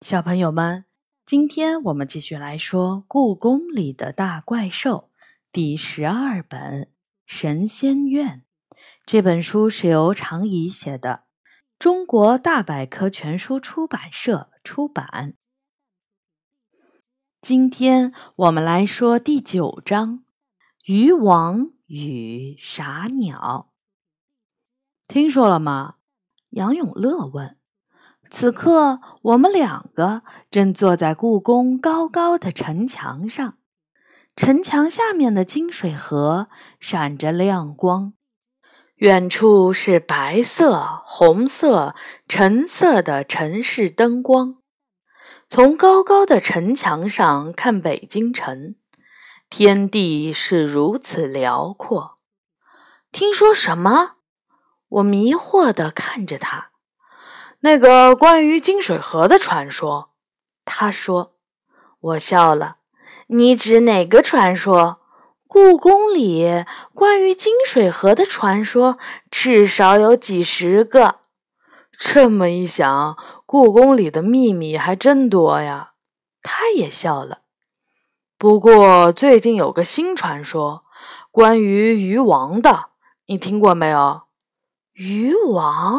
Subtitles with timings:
[0.00, 0.84] 小朋友们，
[1.24, 5.10] 今天我们继续来说《故宫里的大怪兽》
[5.50, 6.82] 第十二本
[7.24, 8.44] 《神仙院》。
[9.06, 11.24] 这本书是由常怡写的，
[11.78, 15.36] 中国大百科全书出版社出版。
[17.40, 20.18] 今天我们来说第九章
[20.84, 23.70] 《渔王与傻鸟》。
[25.08, 25.96] 听说了吗？
[26.50, 27.58] 杨永乐问。
[28.36, 33.58] 此刻，我们两个正坐在故宫高高的城墙上，
[34.34, 36.48] 城墙下面的金水河
[36.80, 38.14] 闪着亮光，
[38.96, 41.94] 远处是白色、红色、
[42.26, 44.56] 橙色的城市灯光。
[45.46, 48.74] 从高高的城墙上看北京城，
[49.48, 52.18] 天地是如此辽阔。
[53.12, 54.16] 听说什么？
[54.88, 56.73] 我迷惑地看着他。
[57.64, 60.10] 那个关于金水河的传说，
[60.66, 61.32] 他说。
[61.98, 62.76] 我笑了。
[63.28, 64.98] 你指哪个传说？
[65.48, 68.98] 故宫里关于金水河的传说
[69.30, 71.20] 至少有几十个。
[71.98, 75.92] 这么一想，故宫里的秘密还真多呀。
[76.42, 77.38] 他也笑了。
[78.36, 80.84] 不过最近有个新传说，
[81.30, 82.90] 关于鱼王的，
[83.24, 84.24] 你听过没有？
[84.92, 85.98] 鱼王？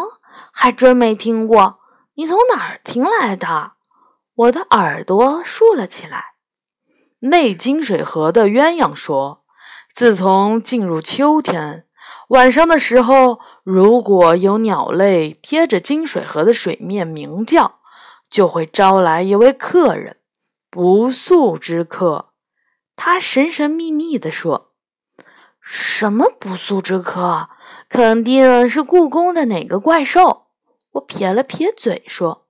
[0.57, 1.79] 还真没听过，
[2.13, 3.73] 你从哪儿听来的？
[4.35, 6.35] 我的耳朵竖了起来。
[7.19, 9.43] 内金水河的鸳鸯说，
[9.93, 11.85] 自从进入秋天，
[12.29, 17.79] 晚上的时候，如果有鸟类贴着金水河的水面鸣叫，
[18.29, 20.17] 就会招来一位客人，
[20.71, 22.29] 不速之客。
[22.95, 24.71] 他神神秘秘地说
[25.59, 27.49] ：“什么不速之客？
[27.89, 30.43] 肯定是故宫的哪个怪兽。”
[30.95, 32.45] 我撇了撇嘴说：“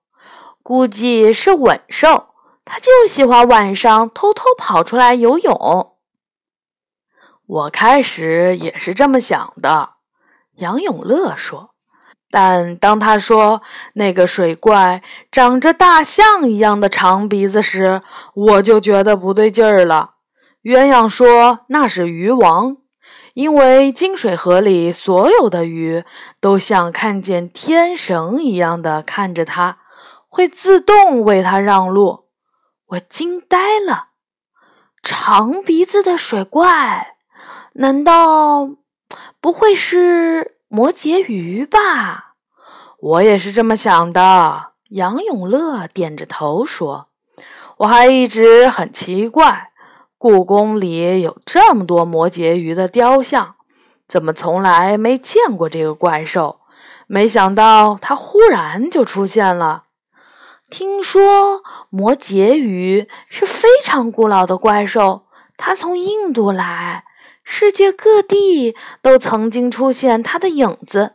[0.62, 2.30] 估计是吻兽，
[2.64, 5.96] 它就喜欢晚上偷偷跑出来游泳。”
[7.48, 9.92] 我开始也是这么想的，
[10.56, 11.72] 杨永乐说。
[12.32, 13.62] 但当他说
[13.94, 15.02] 那个水怪
[15.32, 18.02] 长着大象一样的长鼻子时，
[18.34, 20.16] 我就觉得不对劲儿了。
[20.64, 22.78] 鸳鸯说那是鱼王。
[23.36, 26.06] 因为金水河里所有的鱼
[26.40, 29.80] 都像看见天神一样的看着它，
[30.30, 32.30] 会自动为它让路。
[32.88, 34.12] 我惊呆了，
[35.04, 37.18] 长鼻子的水怪，
[37.74, 38.70] 难道
[39.42, 42.36] 不会是摩羯鱼吧？
[43.00, 44.68] 我也是这么想的。
[44.92, 47.10] 杨永乐点着头说
[47.80, 49.72] ：“我还一直很奇怪。”
[50.18, 53.56] 故宫里有这么多摩羯鱼的雕像，
[54.08, 56.62] 怎么从来没见过这个怪兽？
[57.08, 59.84] 没想到它忽然就出现了。
[60.70, 65.26] 听说摩羯鱼是非常古老的怪兽，
[65.58, 67.04] 它从印度来，
[67.44, 71.14] 世界各地都曾经出现它的影子，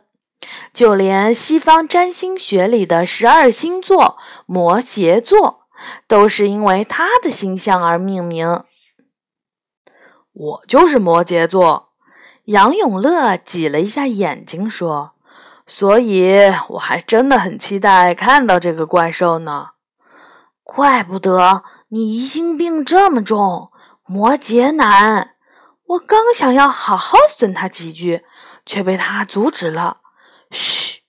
[0.73, 5.63] 就连西方占星学里的十二星座摩羯座，
[6.07, 8.63] 都是因为它的形象而命名。
[10.33, 11.91] 我就是摩羯座，
[12.45, 15.11] 杨永乐挤了一下眼睛说
[15.67, 19.71] ：“所以我还真的很期待看到这个怪兽呢。
[20.63, 23.71] 怪不得你疑心病这么重，
[24.05, 25.35] 摩羯男。
[25.85, 28.23] 我刚想要好好损他几句，
[28.65, 29.97] 却被他阻止了。
[30.49, 31.01] 嘘，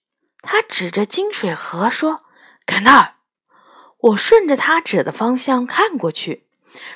[0.43, 2.23] 他指着金水河说
[2.67, 3.15] ：‘看那儿。’
[3.99, 6.49] 我顺着他指的方向看过去。”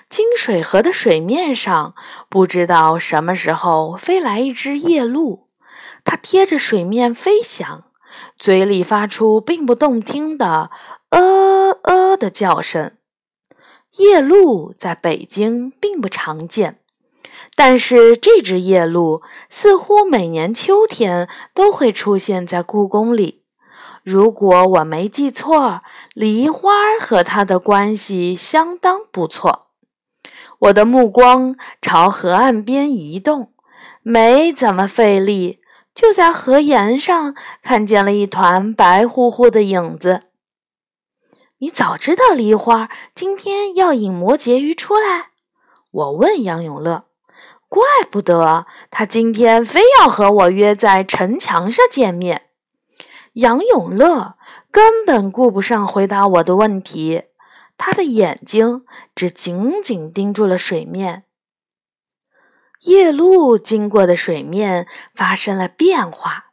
[0.09, 1.95] 金水河的水面上，
[2.29, 5.49] 不知道什么时候飞来一只夜鹭，
[6.05, 7.85] 它贴着水面飞翔，
[8.39, 10.71] 嘴里发出并不动听的
[11.11, 12.93] “呃呃”的叫声。
[13.99, 16.81] 夜鹭在北京并不常见，
[17.55, 23.43] 但是这只夜鹭似乎每年秋天都会出现在故宫里。
[24.03, 25.83] 如果我没记错，
[26.15, 26.71] 梨花
[27.01, 29.66] 和它的关系相当不错。
[30.67, 33.53] 我的目光朝河岸边移动，
[34.03, 35.61] 没怎么费力，
[35.95, 40.23] 就在河沿上看见了一团白乎乎的影子。
[41.59, 45.31] 你早知道梨花今天要引摩羯鱼出来？
[45.91, 47.05] 我问杨永乐。
[47.69, 52.43] 怪不得他今天非要和我约在城墙上见面。
[53.35, 54.37] 杨永乐
[54.71, 57.25] 根本顾不上回答我的问题。
[57.79, 58.85] 他的眼睛
[59.15, 61.25] 只紧紧盯住了水面。
[62.83, 66.53] 夜鹭经过的水面发生了变化，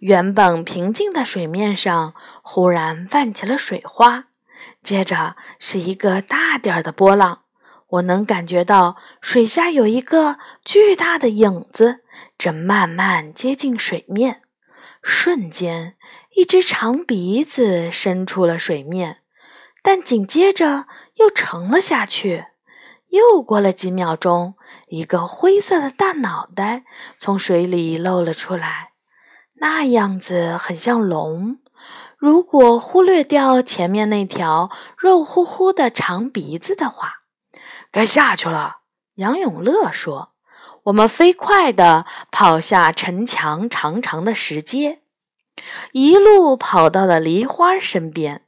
[0.00, 4.26] 原本平静的水面上忽然泛起了水花，
[4.82, 7.42] 接着是一个大点儿的波浪，
[7.88, 12.00] 我能感觉到水下有一个巨大的影子
[12.36, 14.42] 正慢慢接近水面。
[15.02, 15.96] 瞬间，
[16.34, 19.20] 一只长鼻子伸出了水面，
[19.82, 22.46] 但紧接着又沉了下去。
[23.08, 24.54] 又过了几秒钟，
[24.88, 26.84] 一个灰色的大脑袋
[27.18, 28.92] 从水里露了出来，
[29.54, 31.58] 那样子很像龙。
[32.16, 37.22] 如果忽略掉前面那条肉乎乎的长鼻子的话，
[37.90, 38.80] 该下去了。
[39.14, 40.34] 杨永乐说
[40.84, 45.00] ：“我们飞快地跑下城墙长长的石阶，
[45.92, 48.44] 一路跑到了梨花身边。”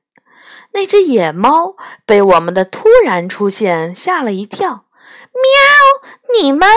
[0.72, 1.76] 那只野猫
[2.06, 4.86] 被我们的突然出现吓了一跳。
[5.32, 6.40] 喵！
[6.40, 6.68] 你们，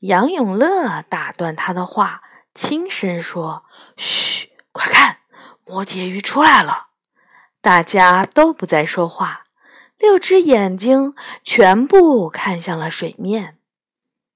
[0.00, 2.22] 杨永乐打断他的话，
[2.54, 3.64] 轻声说
[3.96, 5.18] ：“嘘，快看，
[5.66, 6.88] 摩羯鱼出来了！”
[7.60, 9.44] 大家都不再说话，
[9.98, 13.58] 六只眼睛全部看向了水面。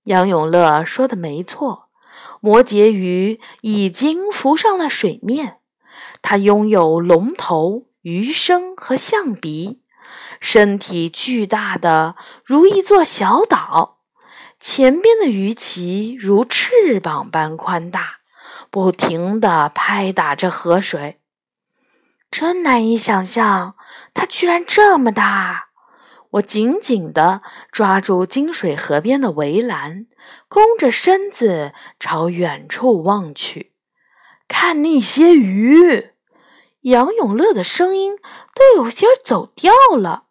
[0.04, 1.88] 杨永乐说的没错，
[2.40, 5.58] 摩羯鱼已经浮上了水面，
[6.20, 7.86] 它拥有龙头。
[8.02, 9.80] 鱼身和象鼻，
[10.40, 14.00] 身体巨大的如一座小岛，
[14.58, 18.18] 前边的鱼鳍如翅膀般宽大，
[18.70, 21.20] 不停地拍打着河水。
[22.28, 23.76] 真难以想象，
[24.12, 25.68] 它居然这么大！
[26.30, 30.06] 我紧紧地抓住金水河边的围栏，
[30.48, 33.74] 弓着身子朝远处望去，
[34.48, 36.11] 看那些鱼。
[36.82, 38.16] 杨永乐的声音
[38.54, 40.24] 都有些走调了。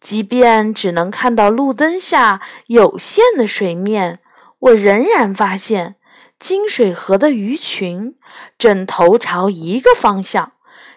[0.00, 4.20] 即便只能看到路灯下有限的水面，
[4.58, 5.96] 我仍然发现
[6.38, 8.18] 金水河的鱼群
[8.58, 10.52] 正头朝一个方向，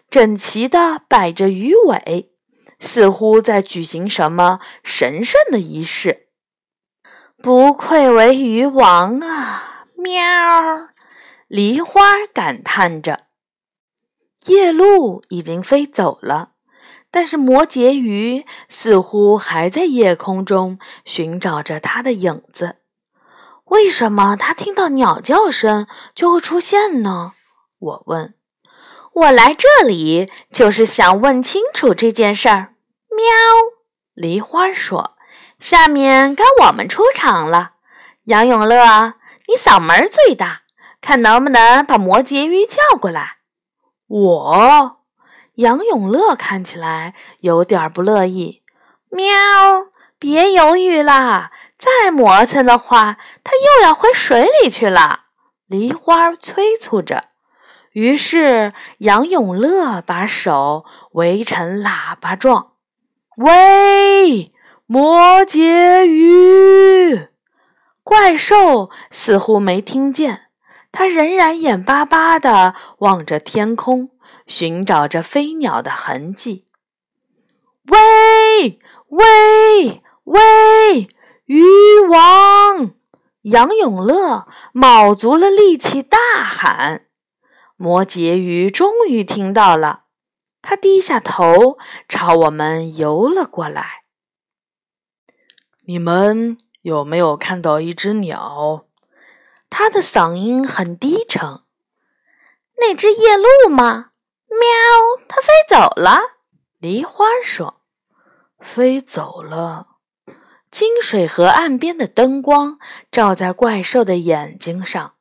[0.09, 2.31] 整齐地摆着鱼尾，
[2.79, 6.27] 似乎在举行什么神圣的仪式。
[7.41, 9.85] 不愧为鱼王啊！
[9.95, 10.21] 喵，
[11.47, 12.01] 梨花
[12.33, 13.26] 感叹着。
[14.47, 16.51] 夜鹭已经飞走了，
[17.11, 22.77] 但是摩羯鱼似乎还在夜空中寻找着它的影子。
[23.65, 27.33] 为什么它听到鸟叫声就会出现呢？
[27.79, 28.33] 我问。
[29.13, 32.75] 我来这里就是想问清楚这件事儿。
[33.09, 33.25] 喵，
[34.13, 35.15] 梨花说。
[35.59, 37.71] 下面该我们出场了。
[38.25, 39.15] 杨永乐，
[39.47, 40.61] 你嗓门最大，
[41.01, 43.36] 看能不能把摩羯鱼叫过来。
[44.07, 44.97] 我
[45.55, 48.63] 杨永乐看起来有点不乐意。
[49.09, 49.25] 喵，
[50.17, 51.51] 别犹豫啦！
[51.77, 55.25] 再磨蹭的话，它又要回水里去了。
[55.67, 57.25] 梨花催促着。
[57.91, 62.73] 于是杨永乐把手围成喇叭状
[63.37, 64.53] ：“喂，
[64.85, 67.27] 摩羯鱼！”
[68.03, 70.46] 怪兽似乎没听见。
[70.97, 74.09] 他仍然眼巴巴地望着天空，
[74.47, 76.65] 寻找着飞鸟的痕迹。
[77.85, 78.79] 喂
[79.09, 81.07] 喂喂！
[81.45, 81.61] 鱼
[82.09, 82.95] 王
[83.43, 87.05] 杨永乐卯足了力气大喊。
[87.75, 90.05] 摩羯鱼终于听到了，
[90.63, 91.77] 他低下头
[92.09, 94.01] 朝我们游了过来。
[95.85, 98.85] 你们有没有看到一只鸟？
[99.69, 101.61] 他的嗓音很低沉。
[102.79, 104.11] 那只夜鹭吗？
[104.49, 106.19] 喵，它飞走了。
[106.77, 107.81] 梨花说
[108.61, 109.87] ：“飞走了。”
[110.69, 112.77] 金水河岸边的灯光
[113.11, 115.13] 照在怪兽的眼睛上，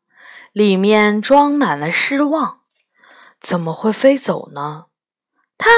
[0.52, 2.60] 里面装满了失望。
[3.40, 4.86] 怎么会飞走呢？
[5.56, 5.70] 它，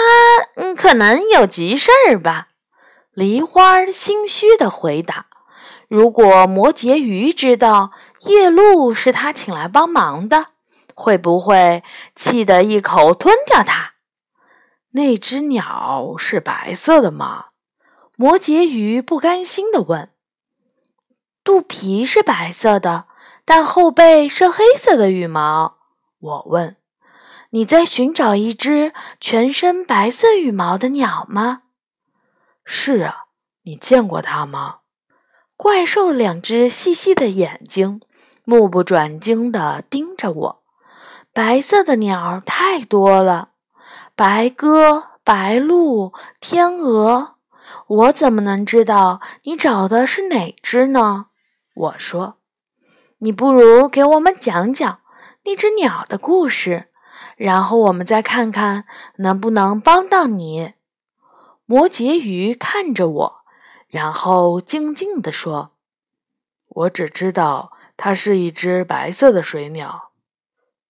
[0.77, 2.49] 可能有急事儿吧。
[3.13, 5.27] 梨花心虚的回答
[5.89, 10.49] ：“如果摩羯鱼知道。”夜鹭是他请来帮忙的，
[10.95, 11.85] 会不会
[12.17, 13.93] 气得一口吞掉它？
[14.93, 17.47] 那只鸟是白色的吗？
[18.17, 20.11] 摩羯鱼不甘心地问。
[21.45, 23.07] 肚皮是白色的，
[23.45, 25.79] 但后背是黑色的羽毛。
[26.19, 26.77] 我问
[27.51, 31.63] ：“你在寻找一只全身白色羽毛的鸟吗？”
[32.67, 33.27] 是啊，
[33.63, 34.81] 你见过它吗？
[35.57, 38.01] 怪兽两只细细的眼睛。
[38.49, 40.63] 目不转睛地盯着我，
[41.35, 43.51] 白色的鸟太多了，
[44.17, 47.35] 白鸽、白鹭、天鹅，
[47.87, 51.27] 我怎么能知道你找的是哪只呢？
[51.75, 52.39] 我说
[53.21, 55.01] ：“你不如给我们讲讲
[55.45, 56.89] 那只鸟的故事，
[57.37, 58.87] 然后我们再看看
[59.17, 60.73] 能不能帮到你。”
[61.71, 63.41] 摩羯鱼看着我，
[63.89, 65.73] 然后静静地说
[66.69, 70.13] ：“我只知道它是一只白色的水鸟。”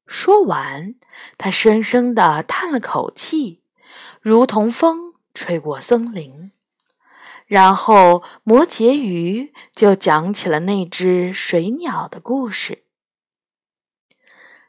[0.06, 0.94] 说完，
[1.36, 3.62] 他深深地叹了口气，
[4.22, 6.52] 如同风吹过森林。
[7.46, 12.84] 然后，摩羯鱼就讲起了那只水鸟的故事。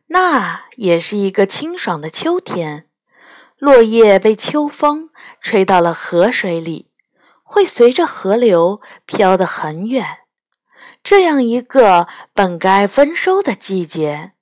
[0.08, 2.89] 那也是一个清爽的秋天，
[3.58, 6.89] 落叶被秋风吹到了河水里，
[7.43, 10.19] 会随着河流飘得很远。
[11.03, 14.34] 这样一个本该丰收的季节。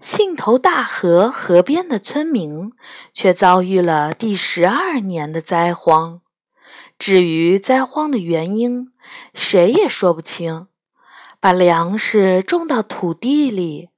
[0.00, 2.72] 信头大河河边的村民
[3.12, 6.20] 却遭遇了第十二年的灾荒。
[6.98, 8.92] 至于灾荒的原因，
[9.34, 10.68] 谁也说不清。
[11.40, 13.90] 把粮食种到土地里，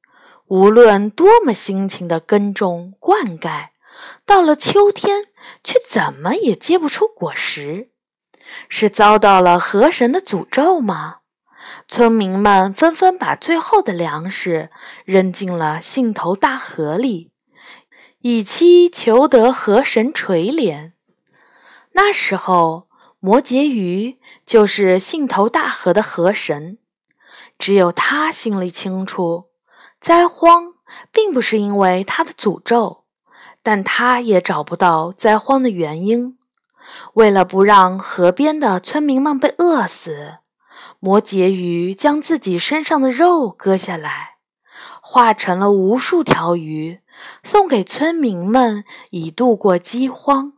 [0.47, 3.69] 无论多么辛勤的耕种灌溉，
[4.25, 5.25] 到了秋天
[5.62, 7.90] 却怎么也结不出果实，
[8.69, 11.20] 是遭到了河神的诅咒吗？
[11.92, 14.70] 村民们纷纷把最后的粮食
[15.04, 17.32] 扔进了信头大河里，
[18.20, 20.92] 以期求得河神垂怜。
[21.94, 22.87] 那时候，
[23.18, 26.78] 摩羯鱼就是信头大河的河神，
[27.59, 29.47] 只有他心里清楚，
[30.00, 30.75] 灾荒
[31.11, 33.02] 并不是因为他的诅咒，
[33.64, 36.38] 但他也找不到灾荒的原因。
[37.14, 40.37] 为了不让河边的村民们被饿死。
[41.02, 44.37] 摩羯鱼将自己身上的肉割下来，
[45.00, 47.00] 化成了无数条鱼，
[47.42, 50.52] 送给村民们以度过饥荒。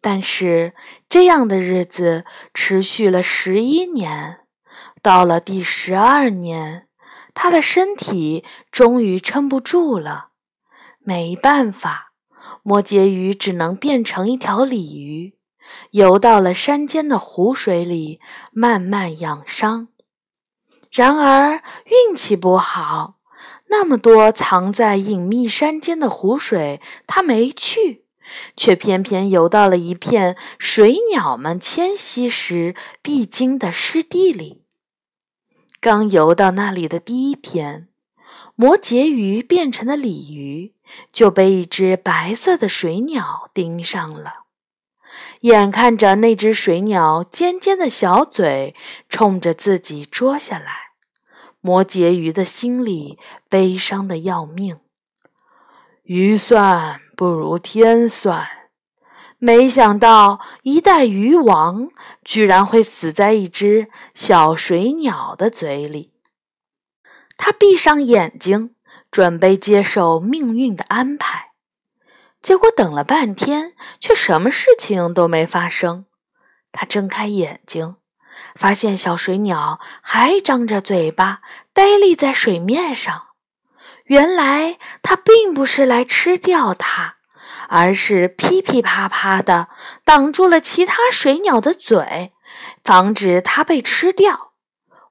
[0.00, 0.74] 但是
[1.08, 4.38] 这样的日子持续了十一年，
[5.02, 6.86] 到了第十二年，
[7.34, 10.28] 他的身体终于撑不住了。
[11.00, 12.12] 没办法，
[12.62, 15.34] 摩羯鱼只能变成一条鲤鱼。
[15.92, 18.20] 游到了山间的湖水里，
[18.52, 19.88] 慢慢养伤。
[20.90, 23.18] 然而运气不好，
[23.68, 28.04] 那么多藏在隐秘山间的湖水，他没去，
[28.56, 34.64] 却偏偏游到了一片水鸟们迁徙时必经的湿地里。
[35.80, 37.88] 刚游到那里的第一天，
[38.54, 40.74] 摩羯鱼变成的鲤鱼
[41.12, 44.46] 就被一只白色的水鸟盯上了。
[45.40, 48.74] 眼看着那只水鸟尖尖的小嘴
[49.08, 50.92] 冲着自己啄下来，
[51.60, 54.78] 摩羯鱼的心里悲伤的要命。
[56.04, 58.48] 鱼算不如天算，
[59.38, 61.90] 没想到一代鱼王
[62.24, 66.12] 居然会死在一只小水鸟的嘴里。
[67.36, 68.74] 他闭上眼睛，
[69.10, 71.49] 准备接受命运的安排。
[72.42, 76.06] 结果等了半天，却什么事情都没发生。
[76.72, 77.96] 他睁开眼睛，
[78.54, 81.40] 发现小水鸟还张着嘴巴，
[81.72, 83.28] 呆立在水面上。
[84.04, 87.16] 原来它并不是来吃掉它，
[87.68, 89.68] 而是噼噼啪啪的
[90.04, 92.32] 挡住了其他水鸟的嘴，
[92.82, 94.52] 防止它被吃掉。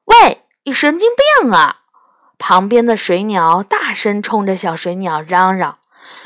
[0.06, 1.10] 喂，你神经
[1.42, 1.82] 病啊！
[2.38, 5.79] 旁边的水鸟大声冲着小水鸟嚷嚷。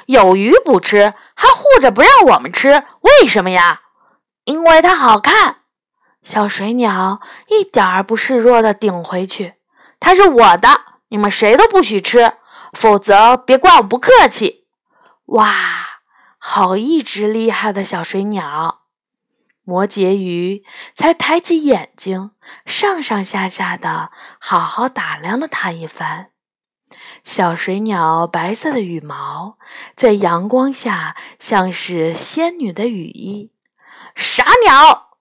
[0.08, 3.82] 有鱼不吃，还护着不让我们吃，为什么呀？
[4.46, 5.58] 因为它好看。
[6.22, 9.56] 小水鸟一点儿不示弱地顶回去
[10.00, 12.34] ：“它是我的，你们谁都不许吃，
[12.74, 14.66] 否则别怪我不客气。”
[15.28, 15.54] 哇，
[16.38, 18.82] 好一只厉害的小水鸟！
[19.64, 22.32] 摩羯鱼才抬起眼睛，
[22.66, 26.32] 上上下下的好好打量了它一番。
[27.24, 29.58] 小水鸟白色的羽毛
[29.96, 33.52] 在阳光下像是仙女的羽衣。
[34.16, 35.18] 傻鸟！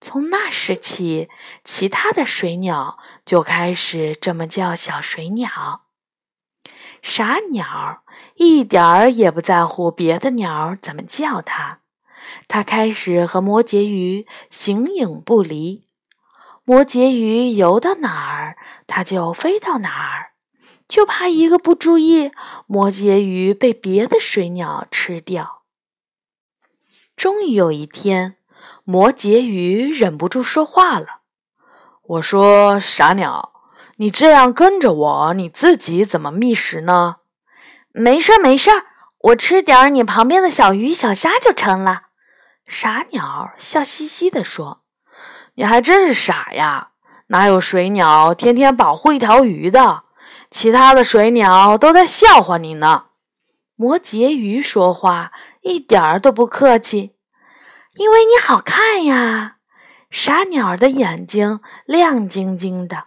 [0.00, 1.28] 从那时起，
[1.64, 5.86] 其他的水鸟就开始这么叫小水鸟。
[7.02, 8.02] 傻鸟
[8.34, 11.80] 一点儿也不在乎别的鸟怎么叫它，
[12.46, 15.88] 它开始和摩羯鱼形影不离。
[16.64, 20.32] 摩羯鱼游到哪儿，它就飞到哪儿。
[20.88, 22.30] 就怕一个不注意，
[22.66, 25.62] 摩羯鱼被别的水鸟吃掉。
[27.16, 28.36] 终于有一天，
[28.84, 31.22] 摩羯鱼忍不住说话了
[32.06, 33.52] ：“我说，傻鸟，
[33.96, 37.16] 你这样跟着我，你自己怎么觅食呢
[37.92, 38.84] ？”“没事儿，没事儿，
[39.18, 42.02] 我吃点儿你旁边的小鱼小虾就成了。”
[42.68, 44.82] 傻鸟笑嘻嘻地说
[45.54, 46.90] ：“你还真是傻呀！
[47.28, 50.04] 哪有水鸟天天保护一条鱼的？”
[50.50, 53.06] 其他的水鸟都在笑话你呢。
[53.74, 57.14] 摩羯鱼说话一点儿都不客气。
[57.94, 59.56] 因为你好看呀。
[60.10, 63.06] 傻鸟的眼睛亮晶晶的，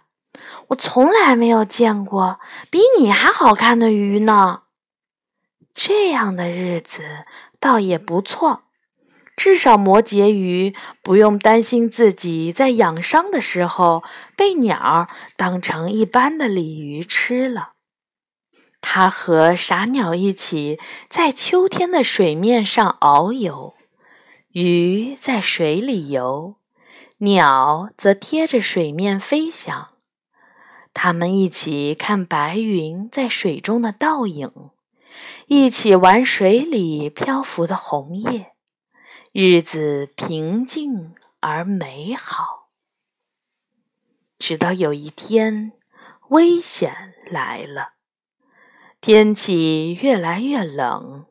[0.68, 2.38] 我从来没有见过
[2.70, 4.62] 比你还好看的鱼呢。
[5.74, 7.02] 这样的日子
[7.58, 8.64] 倒也不错，
[9.42, 14.04] 至少摩羯鱼不用担心自己在养伤的时候
[14.36, 17.70] 被鸟当成一般的鲤鱼吃了。
[18.82, 20.78] 它和傻鸟一起
[21.08, 23.72] 在秋天的水面上遨游，
[24.52, 26.56] 鱼在水里游，
[27.20, 29.88] 鸟则贴着水面飞翔。
[30.92, 34.52] 它们一起看白云在水中的倒影，
[35.46, 38.49] 一起玩水里漂浮的红叶，
[39.32, 42.70] 日子平静而美好。
[44.40, 45.70] 直到有一天，
[46.30, 47.90] 危险来了。
[49.00, 51.26] 天气越来越冷，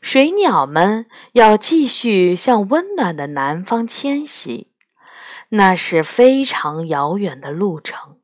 [0.00, 4.72] 水鸟们要继续向温暖的南方迁徙，
[5.50, 8.20] 那是非常遥远的路程。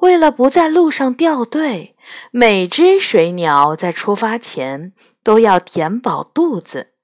[0.00, 1.96] 为了不在路上掉队，
[2.32, 4.92] 每只水鸟在出发前
[5.22, 6.94] 都要填饱肚子，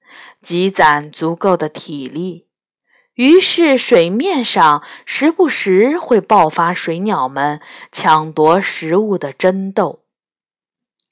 [0.43, 2.49] 积攒足够的体力。
[3.15, 10.03] 于是，水面上时不时会爆发水鸟们抢夺食物的争斗。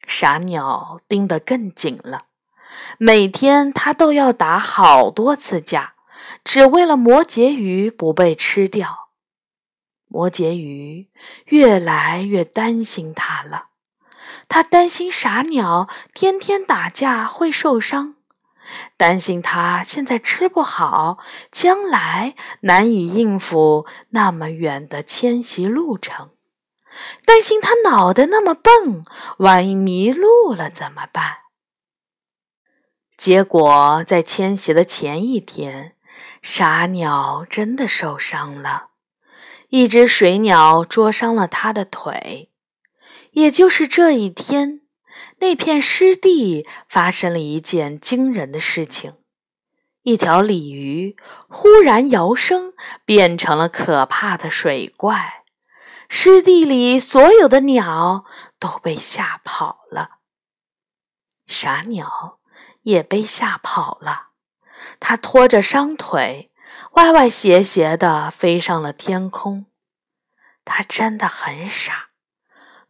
[0.07, 2.25] 傻鸟盯得更紧了，
[2.97, 5.93] 每天它都要打好多次架，
[6.43, 9.09] 只为了摩羯鱼不被吃掉。
[10.07, 11.09] 摩羯鱼
[11.45, 13.67] 越来越担心它了，
[14.49, 18.15] 它担心傻鸟天天打架会受伤，
[18.97, 21.17] 担心它现在吃不好，
[21.51, 26.31] 将来难以应付那么远的迁徙路程。
[27.25, 29.03] 担心他脑袋那么笨，
[29.37, 31.37] 万一迷路了怎么办？
[33.15, 35.95] 结果在迁徙的前一天，
[36.41, 38.87] 傻鸟真的受伤了，
[39.69, 42.51] 一只水鸟捉伤了它的腿。
[43.31, 44.80] 也就是这一天，
[45.39, 49.15] 那片湿地发生了一件惊人的事情：
[50.03, 51.15] 一条鲤鱼
[51.47, 52.73] 忽然摇身
[53.05, 55.43] 变成了可怕的水怪。
[56.09, 58.25] 湿地里所有的鸟
[58.59, 60.17] 都被吓跑了，
[61.47, 62.39] 傻鸟
[62.83, 64.31] 也被吓跑了。
[64.99, 66.51] 它拖着伤腿，
[66.93, 69.67] 歪歪斜斜地飞上了天空。
[70.65, 72.09] 它真的很傻，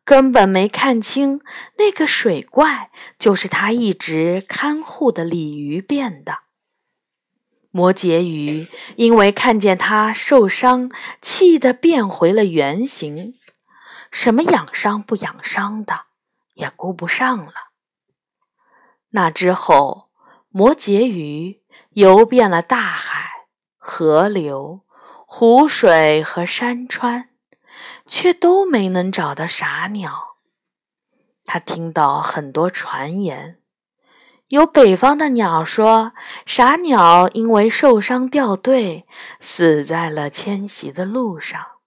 [0.03, 1.39] 根本没看清
[1.77, 6.39] 那个水怪就是他一直看护的鲤鱼变的。
[7.73, 13.33] 摩羯鱼因为看见它受伤，气得变回了原形，
[14.11, 16.07] 什么养伤不养伤的
[16.55, 17.53] 也顾不上了。
[19.11, 20.09] 那之后，
[20.49, 21.61] 摩羯鱼
[21.91, 23.29] 游遍了大海、
[23.77, 24.81] 河流、
[25.25, 27.29] 湖水和山川，
[28.05, 30.37] 却都没能找到傻鸟。
[31.45, 33.57] 他听到很多传言。
[34.49, 36.11] 有北方的鸟说，
[36.45, 39.07] 傻鸟因为受伤掉队，
[39.39, 41.79] 死在了迁徙的路上；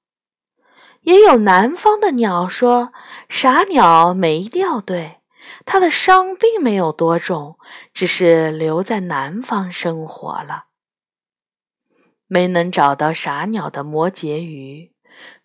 [1.03, 2.91] 也有南方的鸟说，
[3.29, 5.21] 傻鸟没掉队，
[5.67, 7.59] 它的伤并没有多重，
[7.93, 10.69] 只是留在南方生活了。
[12.27, 14.94] 没能找到傻鸟的摩羯鱼，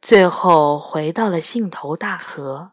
[0.01, 2.71] 最后回到了信头大河。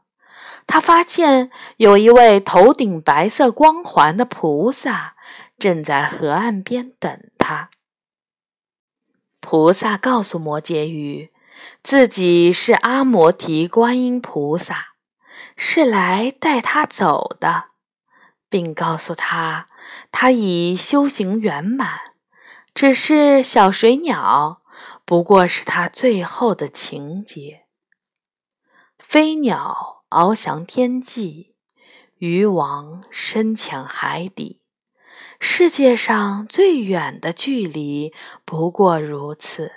[0.66, 5.14] 他发现有一位头顶白色光环的菩萨
[5.59, 7.70] 正在河岸边等他。
[9.40, 11.30] 菩萨告诉摩羯鱼，
[11.85, 14.94] 自己是阿摩提观音菩萨，
[15.56, 17.66] 是来带他走的，
[18.48, 19.68] 并告诉他，
[20.11, 22.00] 他已修行圆满，
[22.74, 24.61] 只是小水鸟，
[25.07, 27.62] 不过是他最后的情节。
[28.99, 29.95] 飞鸟。
[30.09, 31.57] 翱翔天际，
[32.19, 34.62] 鱼王深潜海底。
[35.40, 38.14] 世界上最远的距离
[38.45, 39.73] 不过如此，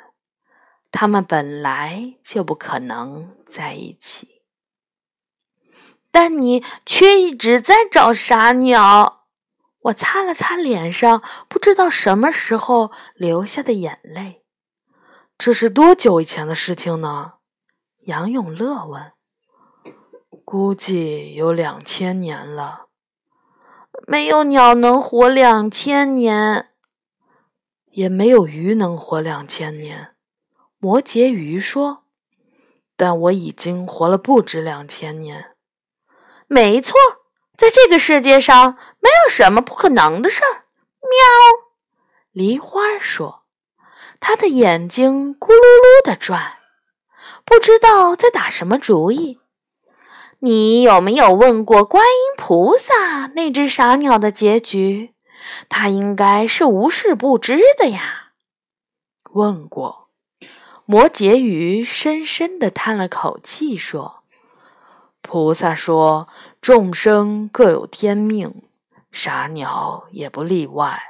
[0.92, 4.44] 他们本来就不可能在一起。
[6.12, 9.26] 但你却一直在找傻鸟。
[9.82, 14.39] 我擦了擦脸上不知道什么时候流下的眼泪。
[15.40, 17.36] 这是多久以前的事情呢？
[18.00, 19.14] 杨永乐问。
[20.44, 22.88] 估计有两千年了。
[24.06, 26.72] 没有鸟能活两千年，
[27.92, 30.14] 也没有鱼能活两千年。
[30.78, 32.04] 摩羯鱼说
[32.98, 35.56] ：“但我已经活了不止两千年。”
[36.48, 36.94] 没错，
[37.56, 40.66] 在这个世界上没有什么不可能的事儿。
[41.00, 41.70] 喵！
[42.34, 43.39] 梨花说
[44.20, 46.58] ：“他的眼睛咕噜噜的转，
[47.46, 49.40] 不知道在打什么主意。
[50.40, 55.14] 你有没有问过观音菩萨那只傻鸟的结局？
[55.68, 58.32] 他应该是无事不知的呀。”
[59.34, 60.10] 问过。
[60.86, 64.24] 摩羯鱼深深地叹了口气说
[65.22, 66.28] ：“菩萨说，
[66.60, 68.64] 众生各有天命，
[69.12, 71.09] 傻鸟也不例外。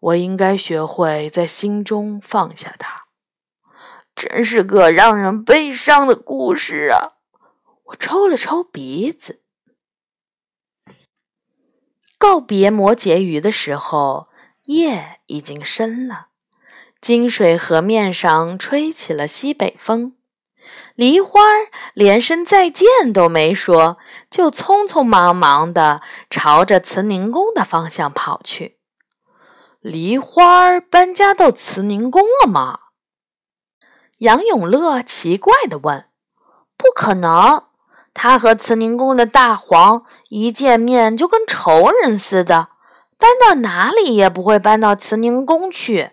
[0.00, 3.04] 我应该学会在心中放下它。
[4.14, 7.20] 真是个让人悲伤的故事啊！”
[7.90, 9.40] 我抽了抽鼻子。
[12.18, 14.28] 告别摩羯鱼的时候，
[14.66, 16.28] 夜已经深了。
[17.00, 20.16] 金水河面上吹起了西北风，
[20.94, 21.40] 梨花
[21.94, 23.96] 连声再见都没说，
[24.30, 28.79] 就匆匆忙忙地朝着慈宁宫的方向跑去。
[29.80, 32.80] 梨花搬家到慈宁宫了吗？
[34.18, 36.04] 杨永乐奇怪地问。
[36.76, 37.64] 不可能，
[38.12, 42.68] 他和慈宁宫的大黄一见面就跟仇人似的，
[43.16, 46.10] 搬到哪里也不会搬到慈宁宫去。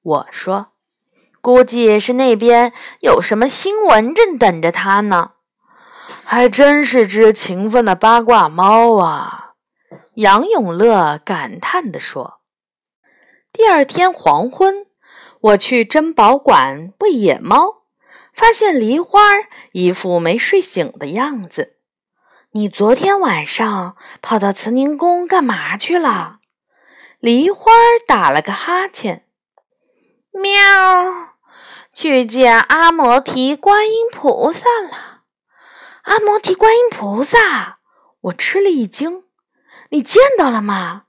[0.00, 0.68] 我说
[1.42, 5.32] ：“估计是那边有什么新闻正等着他呢。”
[6.24, 9.52] 还真是只勤奋的八卦猫啊！”
[10.16, 12.40] 杨永乐感叹地说。
[13.56, 14.88] 第二天黄昏，
[15.40, 17.84] 我去珍宝馆喂野猫，
[18.32, 19.20] 发现梨花
[19.70, 21.76] 一副没睡醒的样子。
[22.50, 26.40] 你昨天晚上跑到慈宁宫干嘛去了？
[27.20, 27.70] 梨花
[28.08, 29.24] 打了个哈欠。
[30.32, 31.36] 喵，
[31.92, 35.22] 去见阿摩提观音菩萨了。
[36.02, 37.78] 阿摩提观音菩萨，
[38.22, 39.22] 我吃了一惊。
[39.90, 41.04] 你见到了吗？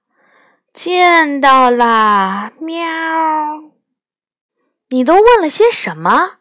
[0.76, 2.52] 见到啦。
[2.60, 2.86] 喵，
[4.90, 6.32] 你都问了些什么？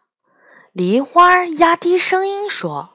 [0.73, 2.90] 梨花压低声音说：“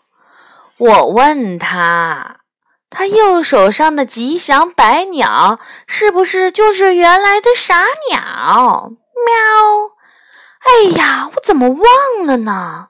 [0.77, 2.41] 我问他，
[2.89, 8.91] 他右手上的吉祥白鸟是不是就是原来的傻鸟？”
[9.25, 9.95] 喵！
[10.59, 12.89] 哎呀，我怎么忘了呢？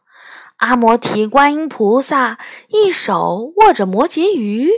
[0.58, 4.72] 阿摩提观音菩萨一手握着摩羯鱼，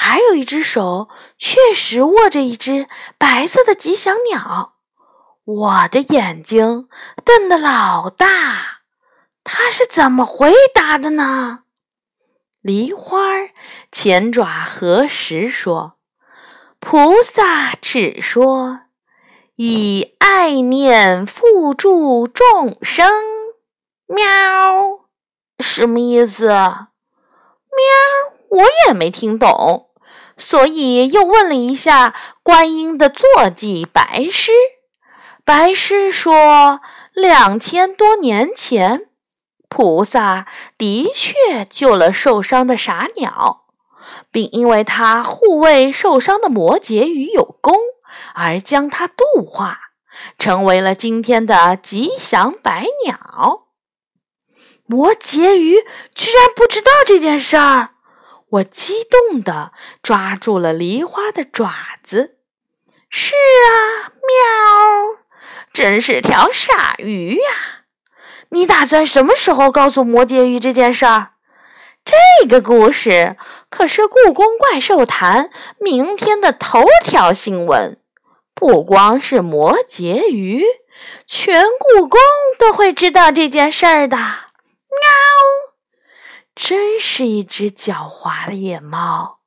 [0.00, 2.86] 还有一只手确实握着一只
[3.18, 4.74] 白色的吉祥鸟。
[5.44, 6.88] 我的眼睛
[7.24, 8.82] 瞪得老大，
[9.42, 11.64] 他是怎么回答的呢？
[12.60, 13.18] 梨花
[13.90, 15.98] 前爪合十说
[16.78, 18.82] ：“菩萨只说。”
[19.56, 23.10] 以爱念付助众生，
[24.06, 24.24] 喵，
[25.58, 26.46] 什么意思？
[26.46, 26.86] 喵，
[28.50, 29.87] 我也没听懂，
[30.38, 34.52] 所以又问了一下观音的坐骑白狮。
[35.44, 36.80] 白狮说，
[37.12, 39.08] 两千多年前，
[39.68, 40.46] 菩萨
[40.78, 43.66] 的确救了受伤的傻鸟，
[44.32, 47.76] 并因为他护卫受伤的摩羯鱼有功。
[48.34, 49.78] 而将它度化，
[50.38, 53.66] 成为了今天的吉祥白鸟。
[54.86, 55.76] 摩羯鱼
[56.14, 57.90] 居然不知道这件事儿，
[58.50, 62.38] 我激动地抓住了梨花的爪子。
[63.10, 65.24] 是啊，喵，
[65.72, 67.84] 真是条傻鱼呀！
[68.50, 71.32] 你打算什么时候告诉摩羯鱼这件事儿？
[72.04, 73.36] 这个故事
[73.68, 78.00] 可是故宫怪兽坛明天的头条新闻。
[78.54, 80.64] 不光是摩羯鱼，
[81.26, 82.18] 全故宫
[82.58, 84.16] 都会知道这件事儿的。
[84.16, 84.26] 喵！
[86.58, 89.38] 真是一只狡猾的野猫。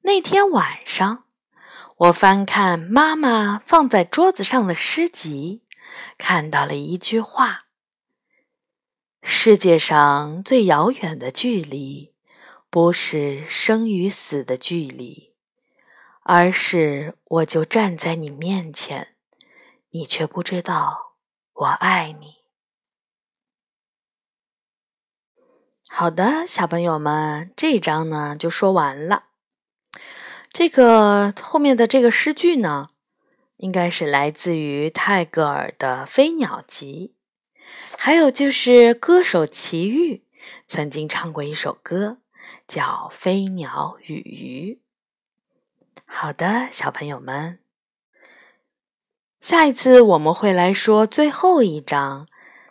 [0.00, 1.26] 那天晚上，
[1.96, 5.62] 我翻看妈妈放在桌子上的诗集，
[6.18, 7.66] 看到了一句话
[9.22, 12.14] ：“世界上最遥远的距离，
[12.68, 15.36] 不是生与死的距离。”
[16.22, 19.14] 而是我就站在你面前，
[19.90, 21.14] 你却不知道
[21.52, 22.39] 我爱你。
[25.92, 29.24] 好的，小朋友们，这一章呢就说完了。
[30.52, 32.90] 这个后面的这个诗句呢，
[33.56, 37.16] 应该是来自于泰戈尔的《飞鸟集》，
[37.98, 40.24] 还有就是歌手齐豫
[40.66, 42.18] 曾经唱过一首歌，
[42.68, 44.80] 叫《飞鸟与鱼》。
[46.06, 47.58] 好的，小朋友们，
[49.40, 52.28] 下一次我们会来说最后一章，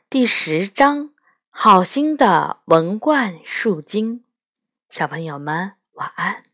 [0.09, 1.11] 第十章
[1.61, 4.23] “好心的文冠树精”。
[4.87, 6.48] 小朋友们，晚安。